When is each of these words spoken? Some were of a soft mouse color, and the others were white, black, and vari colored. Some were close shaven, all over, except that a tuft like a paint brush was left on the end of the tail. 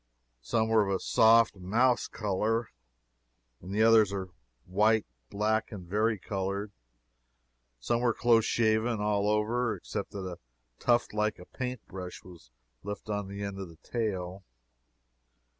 Some 0.41 0.67
were 0.67 0.81
of 0.81 0.89
a 0.95 0.99
soft 0.99 1.55
mouse 1.57 2.07
color, 2.07 2.71
and 3.61 3.71
the 3.71 3.83
others 3.83 4.11
were 4.11 4.29
white, 4.65 5.05
black, 5.29 5.71
and 5.71 5.87
vari 5.87 6.17
colored. 6.17 6.71
Some 7.79 8.01
were 8.01 8.11
close 8.11 8.43
shaven, 8.43 8.99
all 8.99 9.29
over, 9.29 9.75
except 9.77 10.09
that 10.13 10.25
a 10.25 10.39
tuft 10.79 11.13
like 11.13 11.37
a 11.37 11.45
paint 11.45 11.85
brush 11.85 12.23
was 12.23 12.49
left 12.81 13.11
on 13.11 13.27
the 13.27 13.43
end 13.43 13.59
of 13.59 13.69
the 13.69 13.77
tail. 13.83 14.43